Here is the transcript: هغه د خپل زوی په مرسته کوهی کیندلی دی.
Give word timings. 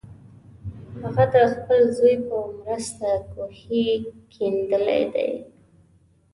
هغه 1.01 1.25
د 1.33 1.35
خپل 1.53 1.81
زوی 1.97 2.15
په 2.27 2.37
مرسته 2.63 3.09
کوهی 3.33 3.85
کیندلی 4.33 5.01
دی. 5.13 5.31